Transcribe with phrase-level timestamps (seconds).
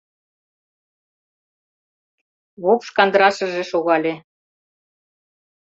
[2.61, 4.13] Вопш кандрашыже шогале.